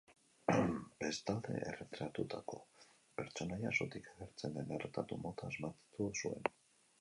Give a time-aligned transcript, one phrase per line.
[1.01, 2.59] Bestalde, erretratatutako
[3.21, 6.53] pertsonaia zutik agertzen den erretratu mota asmatu zuen.